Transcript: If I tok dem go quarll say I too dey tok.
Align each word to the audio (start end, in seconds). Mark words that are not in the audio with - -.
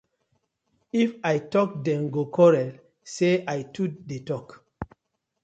If 1.01 1.11
I 1.23 1.33
tok 1.53 1.71
dem 1.85 2.09
go 2.09 2.25
quarll 2.33 2.71
say 3.13 3.33
I 3.47 3.57
too 3.73 3.87
dey 4.07 4.21
tok. 4.29 4.47